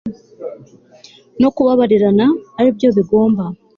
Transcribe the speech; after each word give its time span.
no 1.41 1.49
kubabarirana 1.55 2.25
ari 2.59 2.69
byo 2.77 2.89
bigomba 2.97 3.43